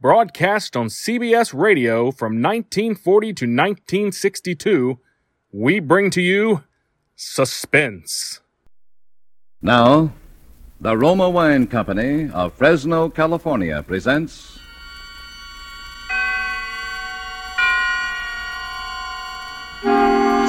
[0.00, 4.98] broadcast on CBS Radio from 1940 to 1962,
[5.52, 6.64] we bring to you
[7.16, 8.40] Suspense.
[9.60, 10.14] Now,
[10.80, 14.58] the Roma Wine Company of Fresno, California presents.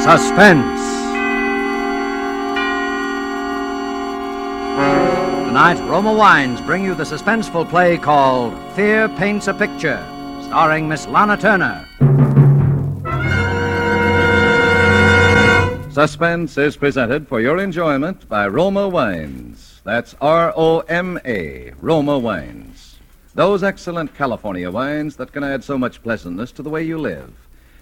[0.02, 1.01] Suspense.
[5.52, 10.02] Tonight, Roma Wines bring you the suspenseful play called Fear Paints a Picture,
[10.44, 11.86] starring Miss Lana Turner.
[15.92, 19.82] Suspense is presented for your enjoyment by Roma Wines.
[19.84, 23.00] That's R O M A, Roma Wines.
[23.36, 27.34] Those excellent California wines that can add so much pleasantness to the way you live,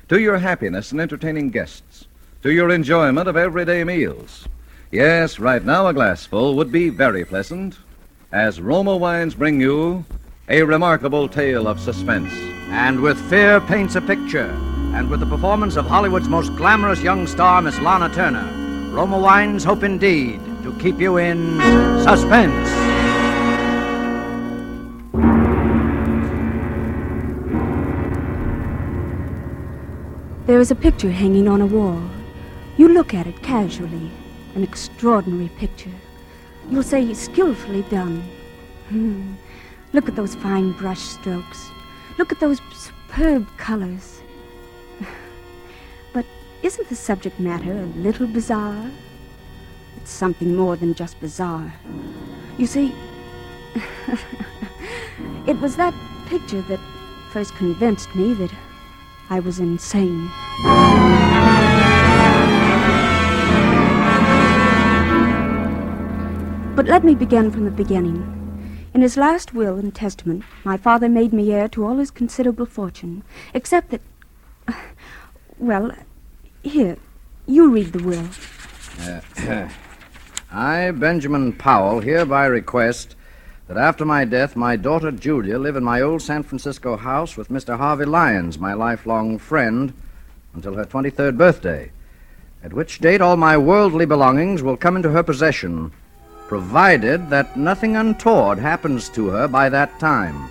[0.08, 2.08] to your happiness in entertaining guests,
[2.42, 4.48] to your enjoyment of everyday meals.
[4.92, 7.78] Yes, right now a glassful would be very pleasant,
[8.32, 10.04] as Roma Wines bring you
[10.48, 12.34] a remarkable tale of suspense.
[12.72, 14.50] And with Fear Paints a Picture,
[14.96, 18.50] and with the performance of Hollywood's most glamorous young star, Miss Lana Turner,
[18.92, 21.60] Roma Wines hope indeed to keep you in
[22.02, 22.68] suspense.
[30.48, 32.02] There is a picture hanging on a wall.
[32.78, 34.10] You look at it casually.
[34.56, 35.92] An extraordinary picture.
[36.70, 38.24] You'll say skillfully done.
[38.90, 39.34] Hmm.
[39.94, 41.70] Look at those fine brush strokes.
[42.18, 44.22] Look at those superb colors.
[46.14, 46.26] But
[46.64, 48.90] isn't the subject matter a little bizarre?
[49.98, 51.74] It's something more than just bizarre.
[52.58, 52.96] You see,
[55.48, 55.94] it was that
[56.28, 56.80] picture that
[57.32, 58.52] first convinced me that
[59.30, 60.30] I was insane.
[66.80, 68.24] But let me begin from the beginning.
[68.94, 72.66] In his last will and testament, my father made me heir to all his considerable
[72.66, 73.24] fortune,
[73.54, 74.02] except that.
[75.58, 75.92] Well,
[76.64, 76.96] here,
[77.46, 78.30] you read the will.
[78.98, 79.68] Uh,
[80.54, 83.18] I, Benjamin Powell, hereby request
[83.68, 87.50] that after my death, my daughter Julia live in my old San Francisco house with
[87.50, 87.78] Mr.
[87.78, 89.92] Harvey Lyons, my lifelong friend,
[90.54, 91.92] until her 23rd birthday,
[92.64, 95.92] at which date all my worldly belongings will come into her possession,
[96.50, 100.50] provided that nothing untoward happens to her by that time.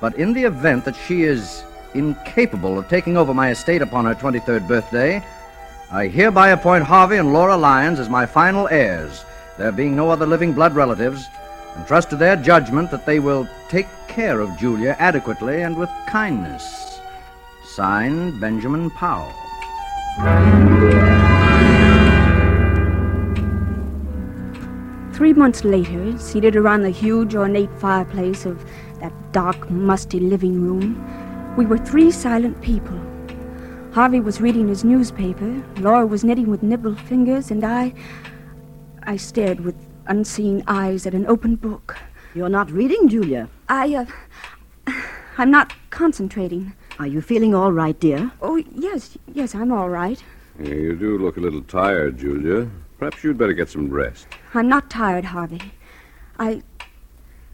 [0.00, 1.62] But in the event that she is
[1.94, 5.24] incapable of taking over my estate upon her 23rd birthday,
[5.92, 9.24] I hereby appoint Harvey and Laura Lyons as my final heirs,
[9.56, 11.28] there being no other living blood relatives,
[11.76, 15.90] and trust to their judgment that they will take care of Julia adequately and with
[16.08, 17.00] kindness.
[17.64, 19.32] Signed, Benjamin Powell.
[25.20, 28.64] Three months later, seated around the huge ornate fireplace of
[29.00, 30.96] that dark, musty living room,
[31.58, 32.98] we were three silent people.
[33.92, 37.92] Harvey was reading his newspaper, Laura was knitting with nibbled fingers, and I.
[39.02, 39.74] I stared with
[40.06, 41.98] unseeing eyes at an open book.
[42.34, 43.50] You're not reading, Julia.
[43.68, 44.06] I, uh.
[45.36, 46.72] I'm not concentrating.
[46.98, 48.32] Are you feeling all right, dear?
[48.40, 50.24] Oh, yes, yes, I'm all right.
[50.58, 52.70] Yeah, you do look a little tired, Julia.
[53.00, 54.26] Perhaps you'd better get some rest.
[54.52, 55.72] I'm not tired, Harvey.
[56.38, 56.62] I.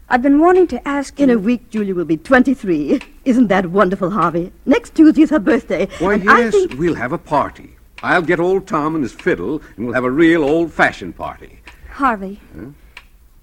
[0.09, 1.23] I've been wanting to ask you.
[1.23, 3.01] In a week, Julia will be 23.
[3.23, 4.51] Isn't that wonderful, Harvey?
[4.65, 5.87] Next Tuesday is her birthday.
[5.99, 6.73] Why, and I yes, think...
[6.73, 7.77] we'll have a party.
[8.03, 11.61] I'll get old Tom and his fiddle, and we'll have a real old-fashioned party.
[11.91, 12.41] Harvey,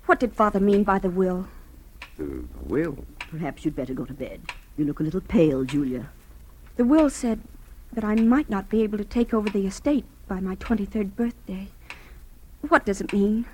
[0.04, 1.48] what did Father mean by the will?
[2.18, 3.04] The will?
[3.18, 4.42] Perhaps you'd better go to bed.
[4.76, 6.10] You look a little pale, Julia.
[6.76, 7.40] The will said
[7.94, 11.68] that I might not be able to take over the estate by my 23rd birthday.
[12.68, 13.46] What does it mean?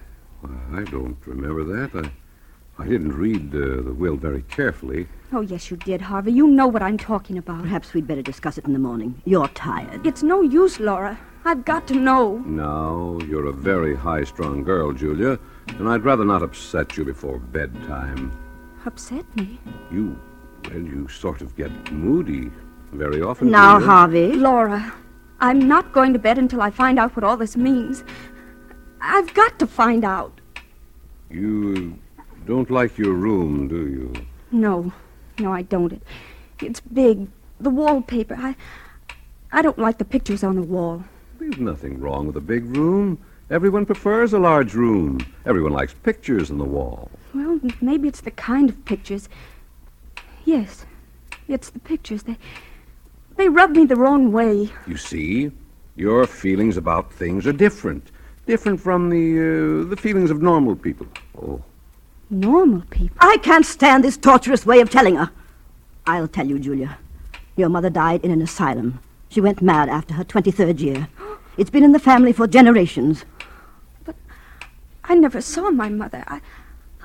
[0.73, 2.05] I don't remember that.
[2.05, 5.09] I, I didn't read uh, the will very carefully.
[5.33, 6.33] Oh, yes, you did, Harvey.
[6.33, 7.62] You know what I'm talking about.
[7.62, 9.21] Perhaps we'd better discuss it in the morning.
[9.25, 10.07] You're tired.
[10.07, 11.19] It's no use, Laura.
[11.45, 12.39] I've got to know.
[12.47, 18.33] Now, you're a very high-strung girl, Julia, and I'd rather not upset you before bedtime.
[18.87, 19.59] Upset me?
[19.91, 20.19] You,
[20.65, 22.51] well, you sort of get moody
[22.93, 23.51] very often.
[23.51, 24.33] Now, Harvey.
[24.33, 24.93] Laura,
[25.41, 28.05] I'm not going to bed until I find out what all this means.
[29.00, 30.41] I've got to find out.
[31.31, 31.99] You
[32.47, 34.12] don't like your room, do you?
[34.50, 34.93] No,
[35.38, 35.93] no, I don't.
[35.93, 36.02] It,
[36.61, 37.29] It's big.
[37.61, 38.37] The wallpaper.
[38.38, 38.56] I.
[39.52, 41.05] I don't like the pictures on the wall.
[41.38, 43.19] There's nothing wrong with a big room.
[43.50, 45.19] Everyone prefers a large room.
[45.44, 47.11] Everyone likes pictures on the wall.
[47.35, 49.29] Well, maybe it's the kind of pictures.
[50.44, 50.87] Yes,
[51.49, 52.23] it's the pictures.
[52.25, 52.37] They.
[53.37, 54.70] They rub me the wrong way.
[54.87, 55.50] You see,
[55.97, 58.11] your feelings about things are different.
[58.50, 61.06] Different from the uh, the feelings of normal people.
[61.41, 61.62] Oh,
[62.31, 63.17] Normal people.
[63.20, 65.31] I can't stand this torturous way of telling her.
[66.05, 66.99] I'll tell you, Julia.
[67.55, 68.99] Your mother died in an asylum.
[69.29, 71.08] She went mad after her 23rd year.
[71.58, 73.25] It's been in the family for generations.
[74.05, 74.17] But
[75.05, 76.25] I never saw my mother.
[76.26, 76.41] I.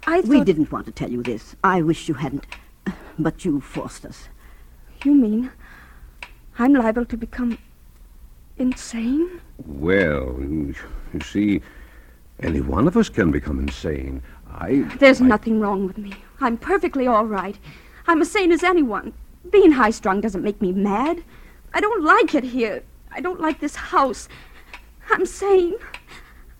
[0.07, 0.29] I thought.
[0.29, 1.55] We didn't want to tell you this.
[1.63, 2.47] I wish you hadn't.
[3.19, 4.29] But you forced us.
[5.03, 5.51] You mean
[6.57, 7.59] I'm liable to become
[8.57, 9.41] insane?
[9.65, 10.75] well, you,
[11.13, 11.61] you see,
[12.41, 14.21] any one of us can become insane.
[14.51, 14.85] I.
[14.99, 16.13] There's I- nothing wrong with me.
[16.41, 17.57] I'm perfectly all right.
[18.07, 19.13] I'm as sane as anyone.
[19.51, 21.23] Being high strung doesn't make me mad.
[21.73, 22.83] I don't like it here.
[23.11, 24.27] I don't like this house.
[25.09, 25.75] I'm sane.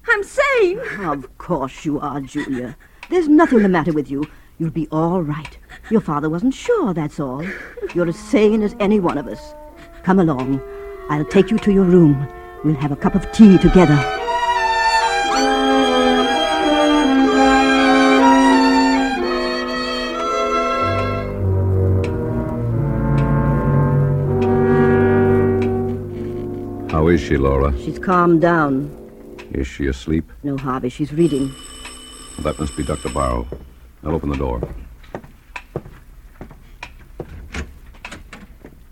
[0.07, 0.79] I'm sane.
[0.99, 2.77] Of course you are, Julia.
[3.09, 4.25] There's nothing the matter with you.
[4.57, 5.57] You'll be all right.
[5.89, 7.43] Your father wasn't sure, that's all.
[7.93, 9.53] You're as sane as any one of us.
[10.03, 10.61] Come along.
[11.07, 12.27] I'll take you to your room.
[12.63, 13.95] We'll have a cup of tea together.
[26.89, 27.77] How is she, Laura?
[27.77, 28.89] She's calmed down.
[29.51, 30.31] Is she asleep?
[30.41, 31.53] No, Harvey, she's reading.
[32.39, 33.09] That must be Dr.
[33.09, 33.47] Barrow.
[34.03, 34.59] I'll open the door.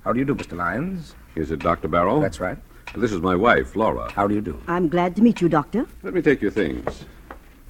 [0.04, 0.56] How do you do, Mr.
[0.56, 1.16] Lyons?
[1.36, 1.88] Is it Dr.
[1.88, 2.22] Barrow?
[2.22, 2.58] That's right.
[2.96, 4.12] This is my wife, Laura.
[4.12, 4.62] How do you do?
[4.68, 5.88] I'm glad to meet you, Doctor.
[6.04, 7.06] Let me take your things.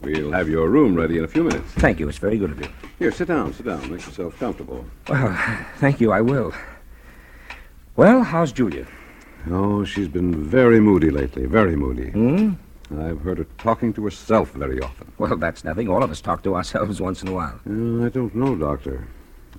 [0.02, 1.72] We'll have your room ready in a few minutes.
[1.76, 2.10] Thank you.
[2.10, 2.68] It's very good of you.
[3.00, 3.82] Here, sit down, sit down.
[3.90, 4.86] Make yourself comfortable.
[5.08, 5.34] Well,
[5.78, 6.12] thank you.
[6.12, 6.54] I will.
[7.96, 8.86] Well, how's Julia?
[9.50, 12.10] Oh, she's been very moody lately, very moody.
[12.10, 12.54] Hmm?
[13.00, 15.12] I've heard her talking to herself very often.
[15.18, 15.88] Well, that's nothing.
[15.88, 17.60] All of us talk to ourselves once in a while.
[17.66, 19.08] Uh, I don't know, Doctor.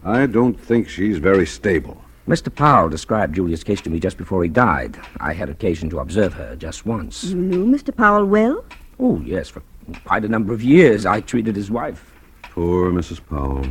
[0.04, 2.04] I don't think she's very stable.
[2.26, 2.54] Mr.
[2.54, 4.98] Powell described Julia's case to me just before he died.
[5.20, 7.24] I had occasion to observe her just once.
[7.24, 7.94] You knew Mr.
[7.94, 8.64] Powell well?
[8.98, 9.62] Oh, yes, for
[10.06, 12.14] quite a number of years I treated his wife.
[12.42, 13.20] Poor Mrs.
[13.28, 13.66] Powell.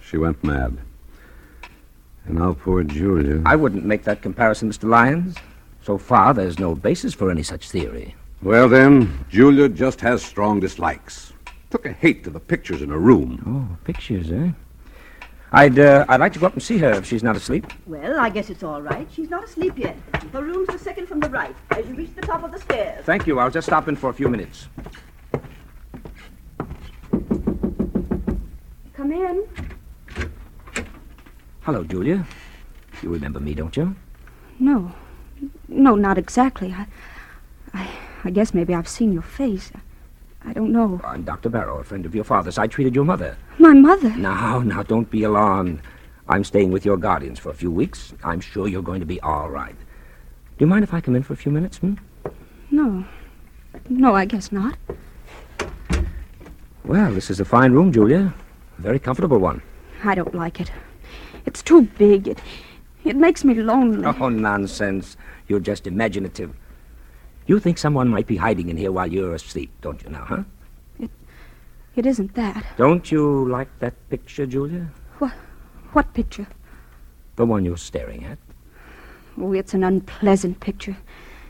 [0.00, 0.78] She went mad.
[2.24, 3.42] And now poor Julia.
[3.44, 4.88] I wouldn't make that comparison, Mr.
[4.88, 5.36] Lyons.
[5.82, 8.14] So far, there's no basis for any such theory.
[8.42, 11.34] Well, then, Julia just has strong dislikes.
[11.70, 13.42] Took a hate to the pictures in her room.
[13.46, 14.50] Oh, pictures, eh?
[15.52, 17.66] I'd, uh, I'd like to go up and see her if she's not asleep.
[17.86, 19.08] Well, I guess it's all right.
[19.12, 19.96] She's not asleep yet.
[20.32, 23.04] Her room's the second from the right, as you reach the top of the stairs.
[23.04, 23.38] Thank you.
[23.38, 24.68] I'll just stop in for a few minutes.
[28.94, 29.44] Come in.
[31.62, 32.26] Hello, Julia.
[33.02, 33.94] You remember me, don't you?
[34.58, 34.92] No.
[35.68, 36.72] No, not exactly.
[36.72, 36.86] I.
[37.74, 37.88] I,
[38.24, 39.70] I guess maybe I've seen your face.
[39.74, 39.80] I
[40.52, 41.00] don't know.
[41.04, 41.48] I'm Dr.
[41.48, 42.58] Barrow, a friend of your father's.
[42.58, 43.36] I treated your mother.
[43.58, 44.10] My mother.
[44.16, 45.80] Now, now, don't be alarmed.
[46.28, 48.12] I'm staying with your guardians for a few weeks.
[48.24, 49.76] I'm sure you're going to be all right.
[49.76, 51.94] Do you mind if I come in for a few minutes, hmm?
[52.70, 53.04] No.
[53.88, 54.76] No, I guess not.
[56.84, 58.32] Well, this is a fine room, Julia.
[58.78, 59.62] A very comfortable one.
[60.04, 60.70] I don't like it.
[61.44, 62.28] It's too big.
[62.28, 62.38] It,
[63.04, 64.04] it makes me lonely.
[64.06, 65.16] Oh, nonsense.
[65.48, 66.54] You're just imaginative.
[67.46, 70.42] You think someone might be hiding in here while you're asleep, don't you now, huh?
[70.98, 71.10] It,
[71.94, 72.64] It isn't that.
[72.76, 74.88] Don't you like that picture, Julia?
[75.96, 76.46] What picture?
[77.36, 78.36] The one you're staring at.
[79.38, 80.98] Oh, it's an unpleasant picture.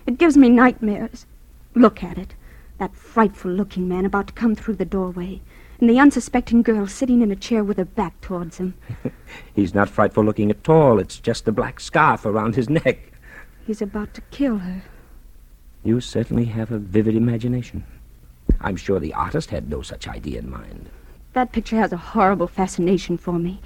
[0.06, 1.26] It gives me nightmares.
[1.74, 2.34] Look at it.
[2.78, 5.40] That frightful looking man about to come through the doorway.
[5.80, 8.74] And the unsuspecting girl sitting in a chair with her back towards him.
[9.54, 11.00] He's not frightful looking at all.
[11.00, 13.12] It's just a black scarf around his neck.
[13.66, 14.82] He's about to kill her.
[15.86, 17.84] You certainly have a vivid imagination.
[18.60, 20.90] I'm sure the artist had no such idea in mind.
[21.32, 23.60] That picture has a horrible fascination for me.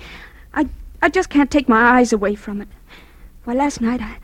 [0.52, 0.68] I,
[1.00, 2.68] I just can't take my eyes away from it.
[3.44, 4.18] Why, last night I,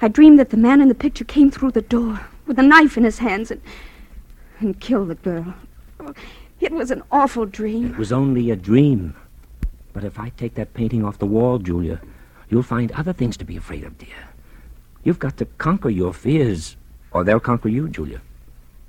[0.00, 2.96] I dreamed that the man in the picture came through the door with a knife
[2.96, 3.60] in his hands and,
[4.58, 5.54] and killed the girl.
[6.00, 6.14] Oh,
[6.60, 7.92] It was an awful dream.
[7.92, 9.14] It was only a dream.
[9.92, 12.00] But if I take that painting off the wall, Julia,
[12.50, 14.30] you'll find other things to be afraid of, dear.
[15.04, 16.76] You've got to conquer your fears,
[17.16, 18.20] or they'll conquer you, Julia.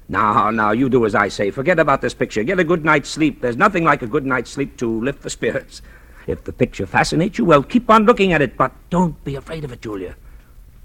[0.10, 1.50] Now, now, you do as I say.
[1.50, 2.44] Forget about this picture.
[2.44, 3.42] Get a good night's sleep.
[3.42, 5.82] There's nothing like a good night's sleep to lift the spirits.
[6.28, 9.64] If the picture fascinates you, well, keep on looking at it, but don't be afraid
[9.64, 10.18] of it, Julia.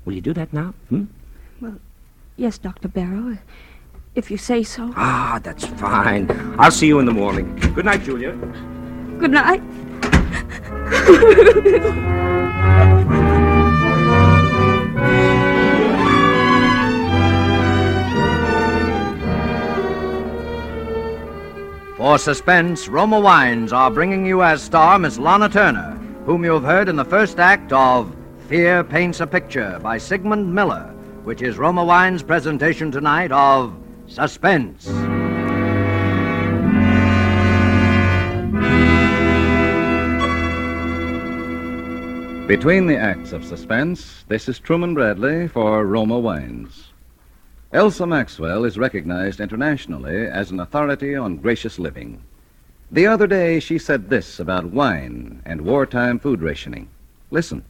[0.04, 0.74] Will you do that now?
[0.88, 1.06] Hmm?
[1.60, 1.78] Well,
[2.36, 2.86] yes, Dr.
[2.86, 3.38] Barrow,
[4.14, 4.92] if you say so.
[4.96, 6.30] Ah, that's fine.
[6.60, 7.56] I'll see you in the morning.
[7.74, 8.36] Good night, Julia.
[9.18, 9.62] Good night.
[22.02, 25.92] For suspense, Roma Wines are bringing you as star Miss Lana Turner,
[26.26, 28.12] whom you have heard in the first act of
[28.48, 30.92] Fear Paints a Picture by Sigmund Miller,
[31.22, 33.72] which is Roma Wines' presentation tonight of
[34.08, 34.86] Suspense.
[42.48, 46.91] Between the acts of suspense, this is Truman Bradley for Roma Wines.
[47.72, 52.22] Elsa Maxwell is recognized internationally as an authority on gracious living.
[52.90, 56.90] The other day, she said this about wine and wartime food rationing.
[57.30, 57.64] Listen.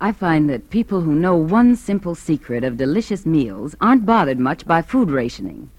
[0.00, 4.66] I find that people who know one simple secret of delicious meals aren't bothered much
[4.66, 5.70] by food rationing.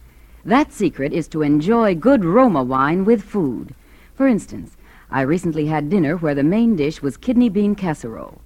[0.45, 3.75] That secret is to enjoy good Roma wine with food.
[4.15, 4.77] For instance,
[5.11, 8.39] I recently had dinner where the main dish was kidney bean casserole.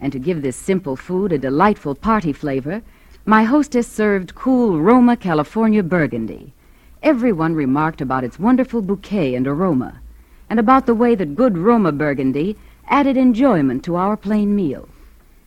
[0.00, 2.82] And to give this simple food a delightful party flavor,
[3.30, 6.52] my hostess served cool Roma California Burgundy.
[7.00, 10.00] Everyone remarked about its wonderful bouquet and aroma,
[10.48, 12.56] and about the way that good Roma Burgundy
[12.88, 14.88] added enjoyment to our plain meal.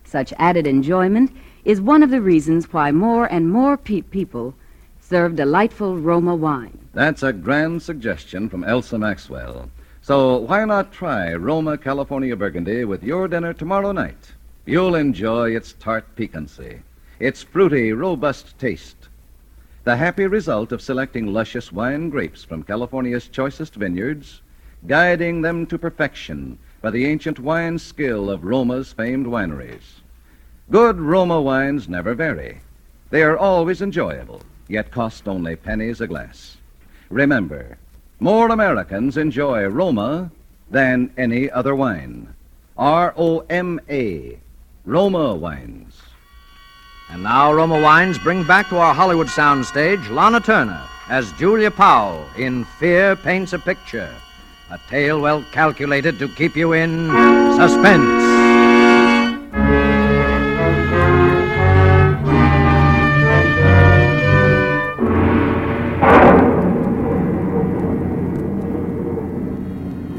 [0.05, 1.29] Such added enjoyment
[1.65, 4.55] is one of the reasons why more and more pe- people
[5.01, 6.77] serve delightful Roma wine.
[6.93, 9.69] That's a grand suggestion from Elsa Maxwell.
[10.01, 14.31] So why not try Roma California Burgundy with your dinner tomorrow night?
[14.65, 16.79] You'll enjoy its tart piquancy,
[17.23, 19.07] its fruity, robust taste.
[19.85, 24.41] The happy result of selecting luscious wine grapes from California's choicest vineyards,
[24.87, 30.01] guiding them to perfection by the ancient wine skill of Roma's famed wineries.
[30.69, 32.59] Good Roma wines never vary.
[33.09, 36.57] They are always enjoyable, yet cost only pennies a glass.
[37.09, 37.77] Remember,
[38.19, 40.29] more Americans enjoy Roma
[40.69, 42.33] than any other wine.
[42.75, 44.39] R O M A.
[44.83, 46.01] Roma wines.
[47.09, 52.27] And now Roma Wines bring back to our Hollywood soundstage Lana Turner as Julia Powell
[52.37, 54.13] in Fear Paints a Picture,
[54.71, 57.09] a tale well calculated to keep you in
[57.55, 58.23] suspense.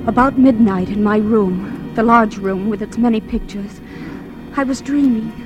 [0.07, 3.81] About midnight in my room, the large room with its many pictures,
[4.55, 5.44] I was dreaming.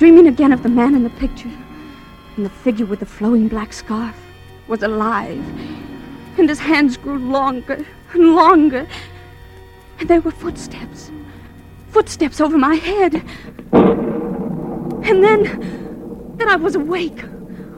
[0.00, 1.52] Dreaming again of the man in the picture.
[2.34, 4.16] And the figure with the flowing black scarf
[4.66, 5.44] was alive.
[6.38, 8.86] And his hands grew longer and longer.
[9.98, 11.10] And there were footsteps.
[11.90, 13.22] Footsteps over my head.
[13.74, 17.22] And then, then I was awake.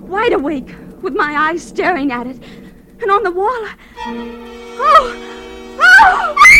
[0.02, 2.40] Wide awake, with my eyes staring at it.
[3.00, 3.66] And on the wall,
[4.78, 5.18] oh!
[5.80, 6.51] Oh!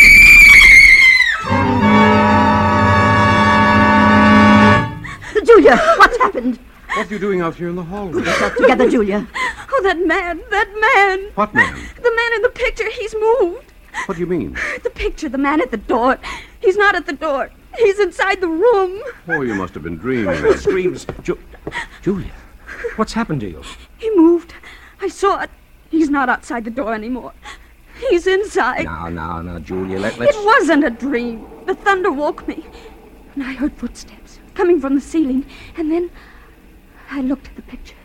[5.53, 6.57] Julia, what's happened?
[6.95, 8.23] What are you doing out here in the hallway?
[8.23, 9.27] Yourself together, Julia.
[9.71, 11.31] Oh, that man, that man.
[11.35, 11.75] What man?
[11.75, 13.71] The man in the picture, he's moved.
[14.07, 14.57] What do you mean?
[14.81, 16.17] The picture, the man at the door.
[16.59, 17.51] He's not at the door.
[17.77, 18.99] He's inside the room.
[19.27, 20.53] Oh, you must have been dreaming.
[20.57, 21.05] Screams.
[21.21, 21.39] Ju-
[22.01, 22.31] Julia,
[22.95, 23.61] what's happened to you?
[23.99, 24.55] He moved.
[25.01, 25.51] I saw it.
[25.91, 27.33] He's not outside the door anymore.
[28.09, 28.85] He's inside.
[28.85, 30.35] Now, now, now, Julia, let, let's.
[30.35, 31.45] It wasn't a dream.
[31.67, 32.65] The thunder woke me.
[33.35, 34.22] And I heard footsteps
[34.53, 35.45] coming from the ceiling.
[35.77, 36.09] And then
[37.09, 37.95] I looked at the picture.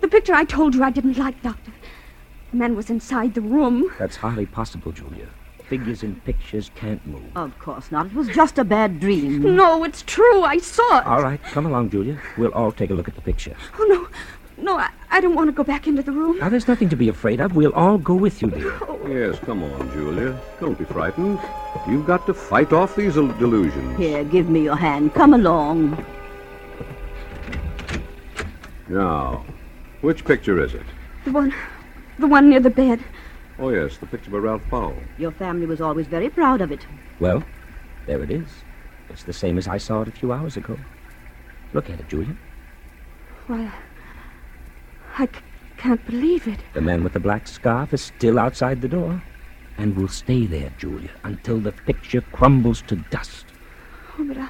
[0.00, 1.72] The picture I told you I didn't like, Doctor.
[2.50, 3.90] The man was inside the room.
[3.98, 5.28] That's hardly possible, Julia.
[5.64, 7.36] Figures in pictures can't move.
[7.36, 8.06] Of course not.
[8.06, 9.54] It was just a bad dream.
[9.54, 10.42] No, it's true.
[10.42, 11.06] I saw it.
[11.06, 12.18] All right, come along, Julia.
[12.38, 13.54] We'll all take a look at the picture.
[13.78, 14.08] Oh, no.
[14.60, 16.38] No, I, I don't want to go back into the room.
[16.38, 17.54] Now, there's nothing to be afraid of.
[17.54, 18.76] We'll all go with you, dear.
[18.82, 18.98] Oh.
[19.06, 20.38] Yes, come on, Julia.
[20.60, 21.38] Don't be frightened.
[21.88, 23.96] You've got to fight off these delusions.
[23.96, 25.14] Here, give me your hand.
[25.14, 26.04] Come along.
[28.88, 29.44] Now,
[30.00, 30.86] which picture is it?
[31.24, 31.54] The one,
[32.18, 33.00] the one near the bed.
[33.58, 34.96] Oh, yes, the picture by Ralph Powell.
[35.18, 36.86] Your family was always very proud of it.
[37.20, 37.42] Well,
[38.06, 38.48] there it is.
[39.10, 40.78] It's the same as I saw it a few hours ago.
[41.72, 42.36] Look at it, Julia.
[43.46, 43.72] Why,
[45.18, 45.32] I c-
[45.76, 46.60] can't believe it.
[46.74, 49.22] The man with the black scarf is still outside the door.
[49.76, 53.46] And will stay there, Julia, until the picture crumbles to dust.
[54.18, 54.48] Oh, but I,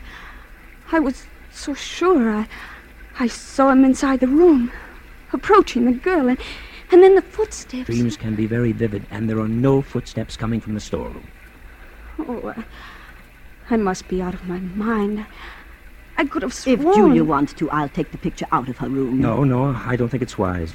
[0.92, 2.30] I was so sure.
[2.30, 2.48] I,
[3.18, 4.70] I saw him inside the room,
[5.32, 6.38] approaching the girl, and,
[6.90, 7.86] and then the footsteps.
[7.86, 11.26] Dreams can be very vivid, and there are no footsteps coming from the storeroom.
[12.18, 12.64] Oh, I,
[13.70, 15.26] I must be out of my mind.
[16.18, 16.80] I could have sworn.
[16.80, 19.20] If Julia wants to, I'll take the picture out of her room.
[19.20, 20.74] No, no, I don't think it's wise.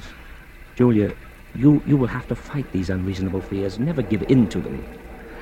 [0.74, 1.14] Julia,
[1.54, 3.78] you, you will have to fight these unreasonable fears.
[3.78, 4.82] Never give in to them.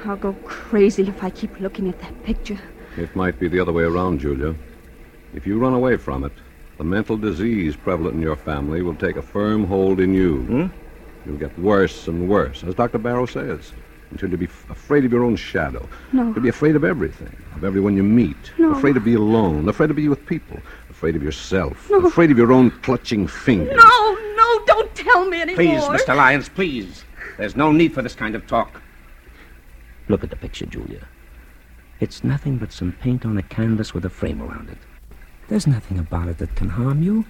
[0.04, 2.58] I'll go crazy if I keep looking at that picture.
[2.96, 4.56] It might be the other way around, Julia.
[5.34, 6.32] If you run away from it,
[6.78, 10.42] the mental disease prevalent in your family will take a firm hold in you.
[10.42, 10.66] Hmm?
[11.24, 12.98] You'll get worse and worse, as Dr.
[12.98, 13.72] Barrow says,
[14.12, 15.88] until you'll be f- afraid of your own shadow.
[16.12, 16.24] No.
[16.32, 18.52] You'll be afraid of everything, of everyone you meet.
[18.58, 18.72] No.
[18.72, 22.06] Afraid to be alone, afraid to be with people, afraid of yourself, No.
[22.06, 23.76] afraid of your own clutching fingers.
[23.76, 25.56] No, no, don't tell me anymore.
[25.90, 26.16] Please, Mr.
[26.16, 27.04] Lyons, please.
[27.38, 28.80] There's no need for this kind of talk.
[30.08, 31.06] Look at the picture, Julia.
[32.00, 34.78] It's nothing but some paint on a canvas with a frame around it.
[35.48, 37.24] There's nothing about it that can harm you.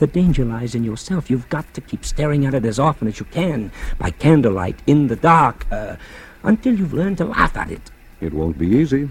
[0.00, 1.28] The danger lies in yourself.
[1.28, 5.08] You've got to keep staring at it as often as you can, by candlelight, in
[5.08, 5.96] the dark, uh,
[6.42, 7.90] until you've learned to laugh at it.
[8.18, 9.10] It won't be easy.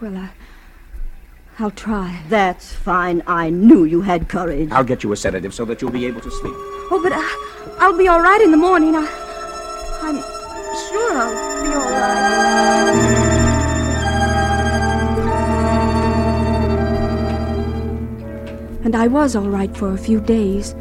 [0.00, 0.30] Well, I,
[1.58, 2.22] I'll try.
[2.30, 3.22] That's fine.
[3.26, 4.70] I knew you had courage.
[4.72, 6.54] I'll get you a sedative so that you'll be able to sleep.
[6.90, 8.96] Oh, but I, I'll be all right in the morning.
[8.96, 9.06] I,
[10.00, 10.16] I'm
[10.88, 13.29] sure I'll be all right.
[18.90, 20.74] And I was all right for a few days.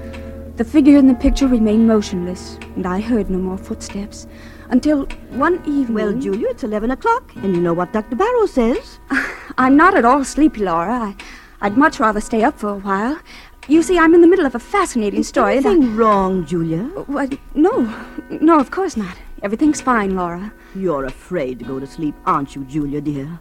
[0.55, 4.25] The figure in the picture remained motionless, and I heard no more footsteps.
[4.71, 5.93] Until one evening.
[5.93, 8.15] Well, Julia, it's 11 o'clock, and you know what Dr.
[8.15, 8.97] Barrow says.
[9.59, 10.91] I'm not at all sleepy, Laura.
[10.91, 11.15] I,
[11.61, 13.19] I'd much rather stay up for a while.
[13.67, 15.57] You see, I'm in the middle of a fascinating story.
[15.57, 16.85] and I- wrong, Julia?
[17.05, 17.37] What?
[17.53, 17.93] No,
[18.41, 19.15] no, of course not.
[19.43, 20.51] Everything's fine, Laura.
[20.73, 23.39] You're afraid to go to sleep, aren't you, Julia, dear?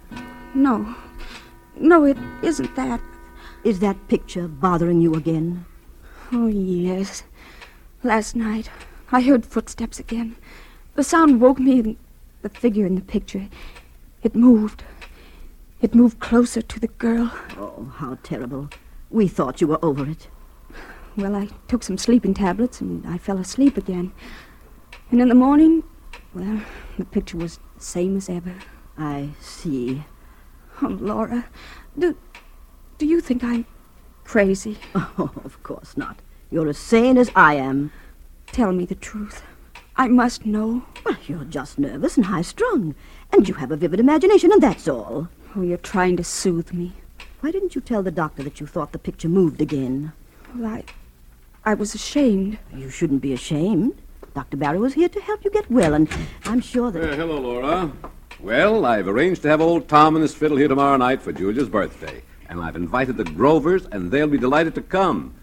[0.54, 0.94] No,
[1.80, 3.00] no, it isn't that.
[3.68, 5.66] Is that picture bothering you again?
[6.32, 7.22] Oh, yes.
[8.02, 8.70] Last night,
[9.12, 10.36] I heard footsteps again.
[10.94, 11.96] The sound woke me, and
[12.40, 13.46] the figure in the picture,
[14.22, 14.84] it moved.
[15.82, 17.30] It moved closer to the girl.
[17.58, 18.70] Oh, how terrible.
[19.10, 20.28] We thought you were over it.
[21.14, 24.12] Well, I took some sleeping tablets, and I fell asleep again.
[25.10, 25.82] And in the morning,
[26.32, 26.62] well,
[26.96, 28.54] the picture was the same as ever.
[28.96, 30.04] I see.
[30.80, 31.44] Oh, Laura,
[31.98, 32.16] do,
[32.98, 33.64] do you think I'm
[34.24, 34.78] crazy?
[34.94, 36.18] Oh, of course not.
[36.50, 37.92] You're as sane as I am.
[38.46, 39.42] Tell me the truth.
[39.96, 40.84] I must know.
[41.04, 42.94] Well, you're just nervous and high strung.
[43.32, 45.28] And you have a vivid imagination, and that's all.
[45.54, 46.92] Oh, you're trying to soothe me.
[47.40, 50.12] Why didn't you tell the doctor that you thought the picture moved again?
[50.54, 50.84] Well, I,
[51.64, 52.58] I was ashamed.
[52.74, 54.00] You shouldn't be ashamed.
[54.34, 54.56] Dr.
[54.56, 56.08] Barrow is here to help you get well, and
[56.44, 57.12] I'm sure that.
[57.12, 57.92] Uh, hello, Laura.
[58.40, 61.68] Well, I've arranged to have old Tom and his fiddle here tomorrow night for Julia's
[61.68, 62.22] birthday.
[62.48, 65.34] And I've invited the Grovers, and they'll be delighted to come.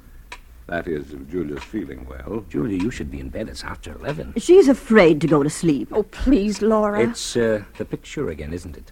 [0.68, 2.44] That is, if Julia's feeling well.
[2.50, 3.50] Julia, you should be in bed.
[3.50, 4.34] It's after 11.
[4.38, 5.90] She's afraid to go to sleep.
[5.92, 7.02] Oh, please, Laura.
[7.02, 8.92] It's uh, the picture again, isn't it?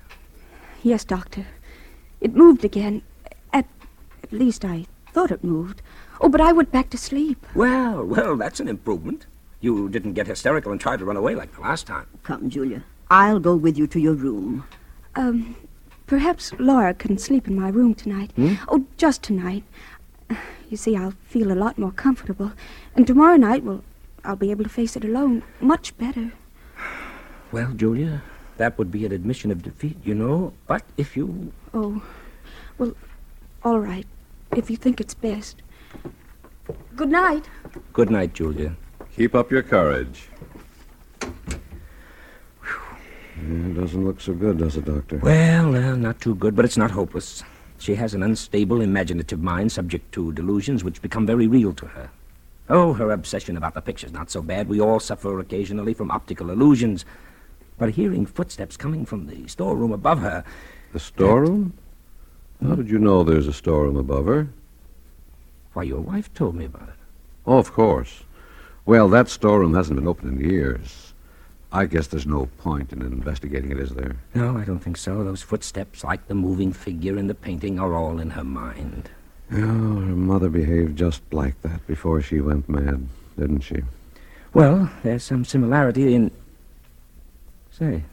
[0.83, 1.47] Yes, Doctor.
[2.21, 3.01] It moved again.
[3.51, 3.65] At,
[4.21, 5.81] at least I thought it moved.
[6.21, 7.43] Oh, but I went back to sleep.
[7.55, 9.25] Well, well, that's an improvement.
[9.59, 12.05] You didn't get hysterical and try to run away like the last time.
[12.21, 12.83] Come, Julia.
[13.09, 14.65] I'll go with you to your room.
[15.15, 15.55] Um,
[16.07, 18.31] perhaps Laura can sleep in my room tonight.
[18.35, 18.55] Hmm?
[18.67, 19.63] Oh, just tonight.
[20.69, 22.51] You see, I'll feel a lot more comfortable.
[22.95, 23.83] And tomorrow night, well,
[24.23, 26.31] I'll be able to face it alone much better.
[27.51, 28.23] Well, Julia,
[28.57, 30.53] that would be an admission of defeat, you know.
[30.65, 31.53] But if you.
[31.71, 32.01] Oh,
[32.79, 32.95] well,
[33.63, 34.07] all right,
[34.55, 35.61] if you think it's best.
[36.95, 37.49] Good night.
[37.91, 38.75] Good night, Julia.
[39.15, 40.29] Keep up your courage.
[43.43, 45.17] Yeah, it doesn't look so good, does it, Doctor?
[45.17, 47.43] Well, well, not too good, but it's not hopeless.
[47.77, 52.09] She has an unstable, imaginative mind subject to delusions which become very real to her.
[52.69, 54.69] Oh, her obsession about the picture's not so bad.
[54.69, 57.03] We all suffer occasionally from optical illusions.
[57.77, 60.45] But hearing footsteps coming from the storeroom above her.
[60.93, 61.73] The storeroom?
[62.65, 64.47] How did you know there's a storeroom above her?
[65.73, 66.95] Why, your wife told me about it.
[67.45, 68.23] Oh, of course.
[68.85, 71.12] Well, that storeroom hasn't been opened in years.
[71.75, 74.15] I guess there's no point in investigating it, is there?
[74.35, 75.23] No, I don't think so.
[75.23, 79.09] Those footsteps, like the moving figure in the painting, are all in her mind.
[79.51, 83.07] Oh, her mother behaved just like that before she went mad,
[83.39, 83.81] didn't she?
[84.53, 86.29] Well, there's some similarity in.
[87.71, 88.03] Say,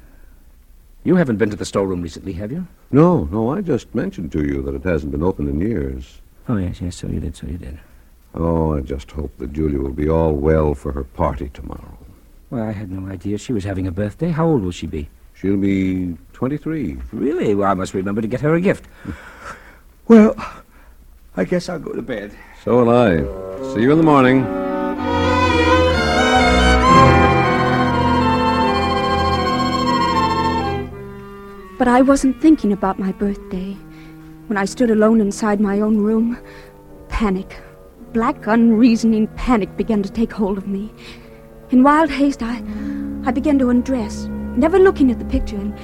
[1.05, 2.67] you haven't been to the storeroom recently, have you?
[2.91, 6.23] No, no, I just mentioned to you that it hasn't been opened in years.
[6.49, 7.79] Oh, yes, yes, so you did, so you did.
[8.35, 11.99] Oh, I just hope that Julia will be all well for her party tomorrow.
[12.51, 14.31] Well, I had no idea she was having a birthday.
[14.31, 15.09] How old will she be?
[15.35, 16.99] She'll be 23.
[17.13, 17.55] Really?
[17.55, 18.87] Well, I must remember to get her a gift.
[20.09, 20.35] well,
[21.37, 22.37] I guess I'll go to bed.
[22.65, 23.19] So will I.
[23.73, 24.43] See you in the morning.
[31.79, 33.75] But I wasn't thinking about my birthday.
[34.49, 36.37] When I stood alone inside my own room,
[37.09, 37.57] panic,
[38.13, 40.93] black, unreasoning panic began to take hold of me.
[41.71, 42.63] In wild haste, I,
[43.25, 45.75] I began to undress, never looking at the picture and.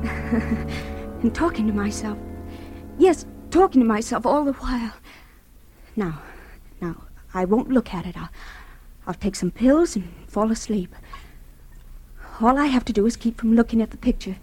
[1.22, 2.18] and talking to myself.
[2.98, 4.92] Yes, talking to myself all the while.
[5.96, 6.22] Now,
[6.80, 7.02] now,
[7.34, 8.16] I won't look at it.
[8.16, 8.30] I'll,
[9.06, 10.94] I'll take some pills and fall asleep.
[12.40, 14.36] All I have to do is keep from looking at the picture.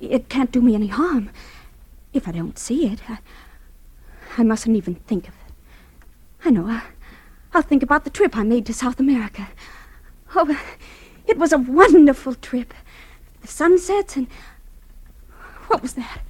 [0.00, 1.30] It can't do me any harm.
[2.14, 3.18] If I don't see it, I,
[4.38, 5.52] I mustn't even think of it.
[6.46, 6.66] I know.
[6.66, 6.82] I,
[7.52, 9.48] I'll think about the trip I made to South America.
[10.34, 10.60] Oh,
[11.26, 12.74] it was a wonderful trip.
[13.40, 14.28] The sunsets and.
[15.68, 16.20] What was that?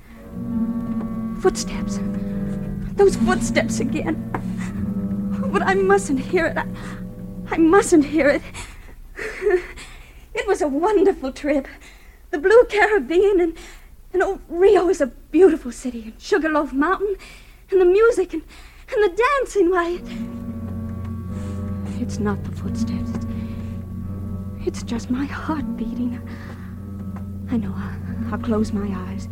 [1.40, 2.00] Footsteps.
[2.96, 4.30] Those footsteps again.
[5.42, 6.56] Oh, but I mustn't hear it.
[6.56, 6.66] I,
[7.50, 8.42] I mustn't hear it.
[10.34, 11.66] It was a wonderful trip.
[12.30, 13.56] The Blue Caribbean and,
[14.12, 16.02] and oh, Rio is a beautiful city.
[16.02, 17.16] And Sugarloaf Mountain
[17.70, 18.42] and the music and,
[18.92, 19.70] and the dancing.
[19.70, 20.00] Why,
[22.00, 23.27] it's not the footsteps.
[24.68, 26.20] It's, just my heart beating.
[27.50, 27.72] I know.
[27.74, 29.26] I'll, I'll close my eyes.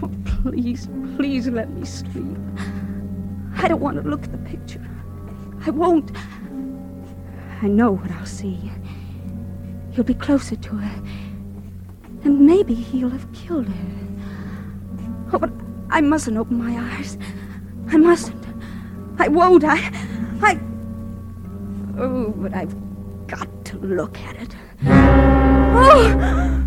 [0.00, 2.38] Oh, please, please let me sleep.
[3.56, 4.88] I don't want to look at the picture.
[5.66, 6.12] I won't.
[7.62, 8.70] I know what I'll see.
[9.90, 11.02] He'll be closer to her.
[12.22, 13.96] And maybe he'll have killed her.
[15.32, 15.50] Oh, but
[15.90, 17.18] I mustn't open my eyes.
[17.88, 18.46] I mustn't.
[19.18, 19.64] I won't.
[19.64, 19.78] I.
[20.40, 20.60] I.
[21.98, 22.87] Oh, but I've
[23.68, 24.56] to look at it.
[25.76, 26.64] Oh!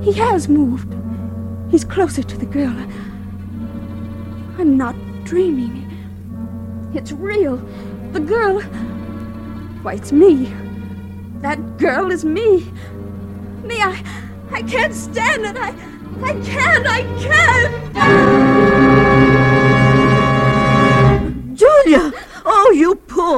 [0.00, 0.94] He has moved.
[1.70, 2.74] He's closer to the girl.
[4.58, 5.84] I'm not dreaming.
[6.94, 7.58] It's real.
[8.12, 8.62] The girl.
[9.82, 10.54] Why, it's me.
[11.42, 12.72] That girl is me.
[13.64, 14.02] Me, I.
[14.50, 15.58] I can't stand it.
[15.58, 15.74] I.
[16.22, 16.86] I can't.
[16.86, 17.75] I can't.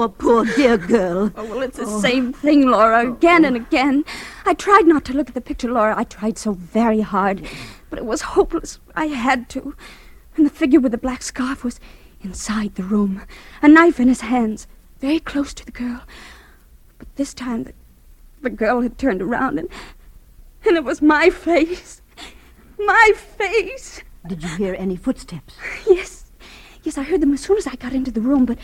[0.09, 1.33] Poor, poor dear girl.
[1.37, 2.01] Oh, well, it's the oh.
[2.01, 4.05] same thing, Laura, again and again.
[4.47, 5.95] I tried not to look at the picture, Laura.
[5.97, 7.47] I tried so very hard.
[7.91, 8.79] But it was hopeless.
[8.95, 9.75] I had to.
[10.37, 11.81] And the figure with the black scarf was
[12.21, 13.23] inside the room,
[13.63, 14.67] a knife in his hands,
[14.99, 16.03] very close to the girl.
[16.99, 17.73] But this time the,
[18.43, 19.69] the girl had turned around and
[20.67, 22.03] and it was my face.
[22.79, 24.03] My face.
[24.27, 25.55] Did you hear any footsteps?
[25.87, 26.31] Yes.
[26.83, 28.59] Yes, I heard them as soon as I got into the room, but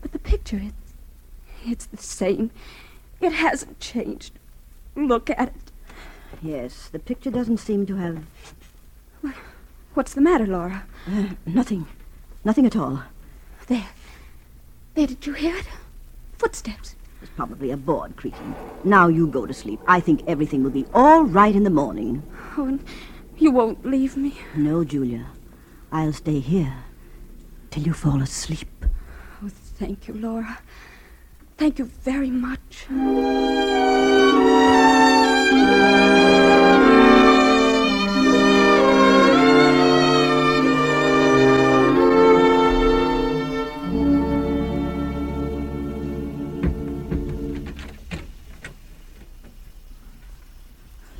[0.00, 0.94] but the picture it's
[1.64, 2.50] it's the same.
[3.20, 4.32] It hasn't changed.
[4.94, 5.72] Look at it.
[6.42, 8.24] Yes, the picture doesn't seem to have.
[9.94, 10.84] What's the matter, Laura?
[11.08, 11.86] Uh, nothing.
[12.44, 13.02] Nothing at all.
[13.66, 13.88] There.
[14.94, 15.66] There, did you hear it?
[16.38, 16.94] Footsteps.
[17.22, 18.54] It's probably a board creaking.
[18.84, 19.80] Now you go to sleep.
[19.88, 22.22] I think everything will be all right in the morning.
[22.56, 22.84] Oh, and
[23.38, 24.38] you won't leave me.
[24.54, 25.26] No, Julia.
[25.90, 26.74] I'll stay here
[27.70, 28.68] till you fall asleep.
[29.78, 30.58] Thank you, Laura.
[31.58, 32.86] Thank you very much.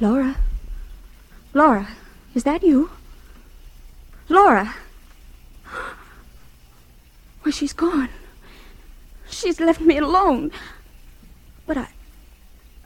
[0.00, 0.36] Laura?
[1.54, 1.88] Laura,
[2.34, 2.90] is that you?
[4.28, 4.74] Laura?
[7.44, 8.08] Well, she's gone.
[9.28, 10.50] She's left me alone.
[11.66, 11.88] But I.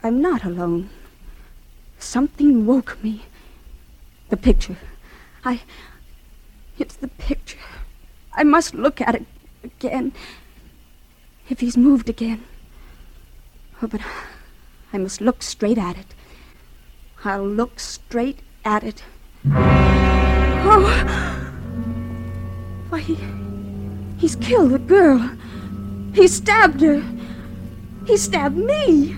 [0.03, 0.89] I'm not alone.
[1.99, 3.23] Something woke me.
[4.29, 4.77] The picture.
[5.45, 5.61] I.
[6.79, 7.59] It's the picture.
[8.33, 9.25] I must look at it
[9.63, 10.13] again.
[11.49, 12.43] If he's moved again.
[13.81, 14.01] Oh, but
[14.93, 16.15] I must look straight at it.
[17.23, 19.03] I'll look straight at it.
[20.63, 20.85] Oh!
[22.89, 23.17] Why, he,
[24.17, 25.29] he's killed the girl.
[26.13, 27.01] He stabbed her.
[28.05, 29.15] He stabbed me.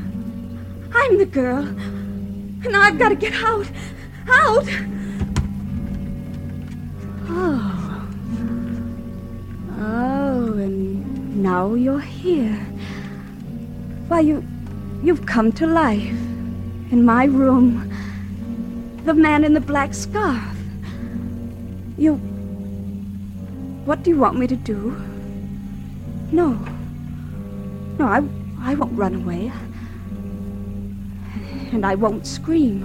[0.93, 1.63] I'm the girl.
[2.65, 3.67] And I've got to get out.
[4.27, 4.67] Out!
[7.27, 8.09] Oh.
[9.79, 12.55] Oh, and now you're here.
[14.07, 14.45] Why, you,
[15.01, 16.15] you've come to life.
[16.91, 17.89] In my room.
[19.05, 20.43] The man in the black scarf.
[21.97, 22.15] You.
[23.85, 24.95] What do you want me to do?
[26.31, 26.57] No.
[27.99, 28.23] No, I,
[28.63, 29.51] I won't run away.
[31.73, 32.83] And I won't scream.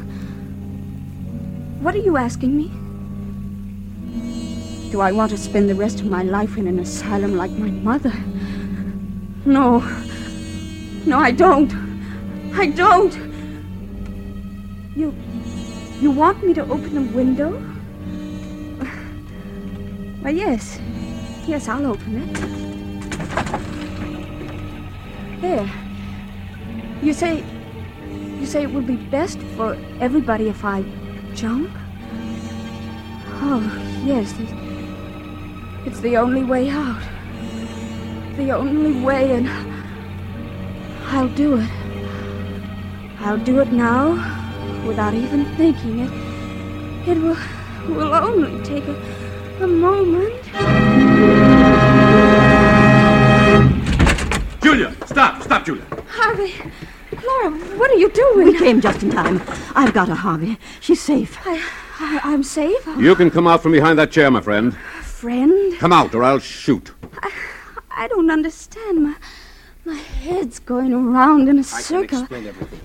[1.80, 2.68] What are you asking me?
[4.90, 7.70] Do I want to spend the rest of my life in an asylum like my
[7.70, 8.12] mother?
[9.44, 9.78] No.
[11.06, 11.72] No, I don't.
[12.54, 13.14] I don't.
[14.96, 15.14] You.
[16.00, 17.52] You want me to open the window?
[20.22, 20.80] Why, yes.
[21.46, 22.67] Yes, I'll open it.
[25.40, 25.70] There.
[27.03, 27.44] You say.
[28.40, 30.85] You say it would be best for everybody if I
[31.35, 31.70] jump?
[33.40, 33.62] Oh,
[34.05, 34.35] yes.
[35.87, 37.03] It's, the only way out.
[38.37, 39.48] The only way, and
[41.07, 41.70] I'll do it.
[43.20, 44.12] I'll do it now
[44.87, 47.09] without even thinking it.
[47.09, 47.37] It will,
[47.88, 50.97] will only take a, a moment.
[54.68, 55.83] Julia, stop, stop, Julia.
[56.09, 56.52] Harvey,
[57.26, 58.48] Laura, what are you doing?
[58.48, 59.40] We came just in time.
[59.74, 60.59] I've got her, Harvey.
[60.81, 61.38] She's safe.
[61.46, 61.57] I,
[61.98, 62.87] I, I'm safe.
[62.98, 64.76] You can come out from behind that chair, my friend.
[64.76, 66.92] Friend, Come out, or I'll shoot.
[67.22, 67.31] I
[67.90, 69.04] I don't understand.
[69.04, 69.14] My,
[69.87, 72.20] my head's going around in a I can circle.
[72.20, 72.81] explain everything.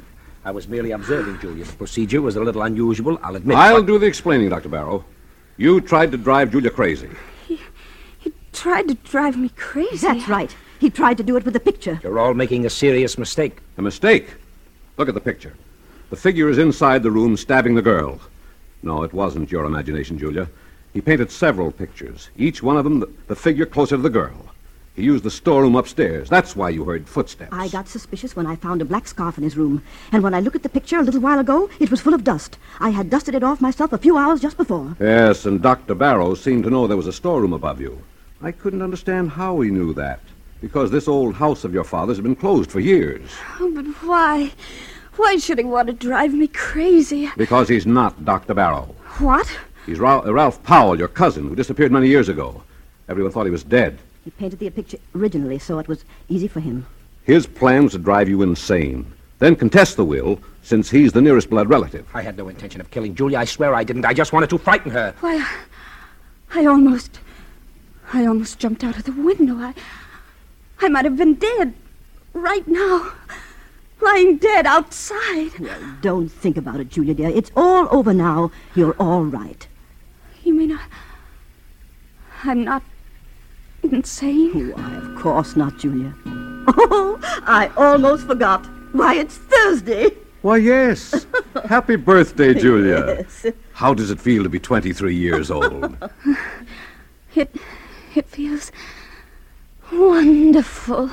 [0.45, 1.65] I was merely observing Julia.
[1.65, 3.57] The procedure was a little unusual, I'll admit.
[3.57, 4.69] I'll but- do the explaining, Dr.
[4.69, 5.03] Barrow.
[5.57, 7.09] You tried to drive Julia crazy.
[7.45, 7.59] He,
[8.19, 10.07] He tried to drive me crazy.
[10.07, 10.55] That's right.
[10.83, 11.97] He tried to do it with the picture.
[12.03, 13.59] You're all making a serious mistake.
[13.77, 14.27] A mistake.
[14.97, 15.53] Look at the picture.
[16.09, 18.19] The figure is inside the room stabbing the girl.
[18.81, 20.49] No, it wasn't your imagination, Julia.
[20.91, 24.51] He painted several pictures, each one of them the, the figure closer to the girl.
[24.93, 26.27] He used the storeroom upstairs.
[26.27, 27.53] That's why you heard footsteps.
[27.53, 29.81] I got suspicious when I found a black scarf in his room.
[30.11, 32.25] And when I looked at the picture a little while ago, it was full of
[32.25, 32.57] dust.
[32.81, 34.97] I had dusted it off myself a few hours just before.
[34.99, 35.95] Yes, and Dr.
[35.95, 38.03] Barrow seemed to know there was a storeroom above you.
[38.41, 40.19] I couldn't understand how he knew that,
[40.63, 43.29] because this old house of your father's has been closed for years.
[43.59, 44.49] Oh, but why?
[45.17, 47.29] Why should he want to drive me crazy?
[47.35, 48.53] Because he's not Dr.
[48.53, 48.95] Barrow.
[49.19, 49.45] What?
[49.85, 52.63] He's Ra- uh, Ralph Powell, your cousin, who disappeared many years ago.
[53.09, 53.99] Everyone thought he was dead.
[54.23, 56.85] He painted the picture originally, so it was easy for him.
[57.25, 61.49] His plan was to drive you insane, then contest the will, since he's the nearest
[61.49, 62.07] blood relative.
[62.13, 63.39] I had no intention of killing Julia.
[63.39, 64.05] I swear I didn't.
[64.05, 65.13] I just wanted to frighten her.
[65.19, 65.45] Why,
[66.53, 67.19] I almost.
[68.13, 69.55] I almost jumped out of the window.
[69.55, 69.73] I.
[70.81, 71.73] I might have been dead.
[72.33, 73.11] Right now.
[74.01, 75.57] Lying dead outside.
[75.59, 77.29] Well, Don't think about it, Julia, dear.
[77.29, 78.51] It's all over now.
[78.75, 79.65] You're all right.
[80.43, 80.81] You mean I.
[82.43, 82.83] I'm not
[83.83, 84.71] insane?
[84.75, 86.13] Why, of course not, Julia.
[86.25, 88.65] Oh, I almost forgot.
[88.91, 90.11] Why, it's Thursday.
[90.41, 91.25] Why, yes.
[91.69, 93.19] Happy birthday, Julia.
[93.19, 93.45] Yes.
[93.71, 95.95] How does it feel to be 23 years old?
[97.35, 97.55] It.
[98.13, 98.71] It feels.
[99.95, 101.09] Wonderful.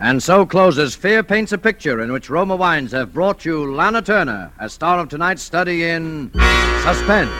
[0.00, 4.00] And so closes Fear Paints a Picture, in which Roma Wines have brought you Lana
[4.00, 6.30] Turner as star of tonight's study in
[6.82, 7.30] Suspense.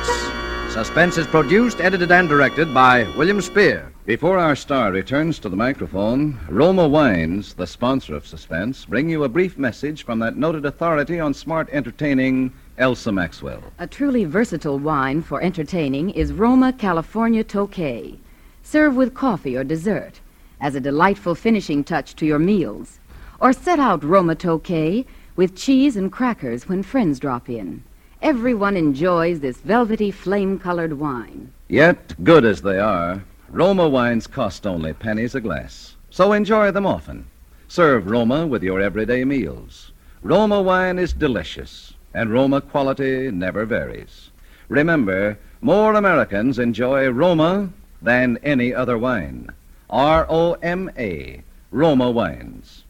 [0.71, 3.91] Suspense is produced, edited, and directed by William Spier.
[4.09, 9.23] Before our star returns to the microphone, Roma Wines, the sponsor of Suspense, bring you
[9.23, 13.63] a brief message from that noted authority on smart entertaining, Elsa Maxwell.
[13.79, 18.17] A truly versatile wine for entertaining is Roma California Tokay.
[18.63, 20.21] Serve with coffee or dessert
[20.59, 23.01] as a delightful finishing touch to your meals.
[23.41, 25.05] Or set out Roma Tokay
[25.37, 27.83] with cheese and crackers when friends drop in.
[28.23, 31.53] Everyone enjoys this velvety flame-colored wine.
[31.69, 35.97] Yet, good as they are, Roma wines cost only pennies a glass.
[36.11, 37.27] So enjoy them often.
[37.67, 39.91] Serve Roma with your everyday meals.
[40.23, 44.31] Roma wine is delicious, and Roma quality never varies.
[44.69, 47.71] Remember, more Americans enjoy Roma
[48.03, 49.51] than any other wine.
[49.89, 52.85] R O M A, Roma Wines.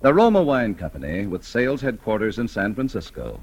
[0.00, 3.40] The Roma Wine Company, with sales headquarters in San Francisco,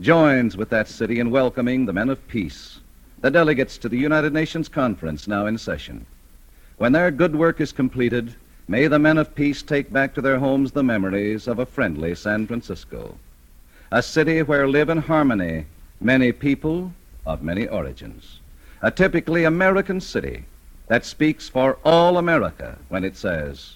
[0.00, 2.79] joins with that city in welcoming the men of peace,
[3.20, 6.06] the delegates to the United Nations Conference now in session.
[6.78, 8.34] When their good work is completed,
[8.66, 12.14] may the men of peace take back to their homes the memories of a friendly
[12.14, 13.18] San Francisco,
[13.92, 15.66] a city where live in harmony
[16.00, 16.92] many people
[17.26, 18.40] of many origins,
[18.80, 20.44] a typically American city
[20.86, 23.74] that speaks for all America when it says,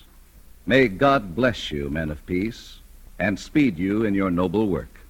[0.66, 2.78] May God bless you, men of peace,
[3.18, 5.00] and speed you in your noble work.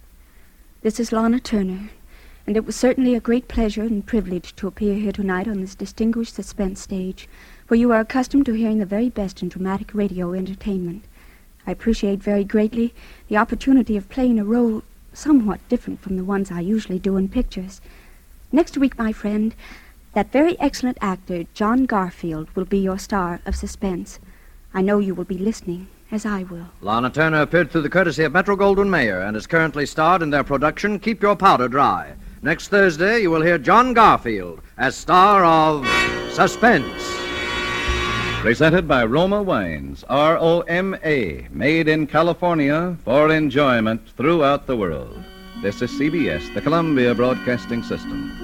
[0.82, 1.90] This is Lana Turner,
[2.46, 5.74] and it was certainly a great pleasure and privilege to appear here tonight on this
[5.74, 7.28] distinguished suspense stage,
[7.68, 11.04] where you are accustomed to hearing the very best in dramatic radio entertainment.
[11.66, 12.92] I appreciate very greatly
[13.28, 14.82] the opportunity of playing a role
[15.14, 17.80] somewhat different from the ones I usually do in pictures.
[18.52, 19.54] Next week, my friend,
[20.12, 24.20] that very excellent actor, John Garfield, will be your star of suspense.
[24.74, 26.66] I know you will be listening, as I will.
[26.82, 30.30] Lana Turner appeared through the courtesy of Metro Goldwyn Mayer and is currently starred in
[30.30, 32.14] their production Keep Your Powder Dry.
[32.44, 35.88] Next Thursday, you will hear John Garfield as star of
[36.30, 37.02] Suspense.
[38.42, 44.76] Presented by Roma Wines, R O M A, made in California for enjoyment throughout the
[44.76, 45.24] world.
[45.62, 48.43] This is CBS, the Columbia Broadcasting System.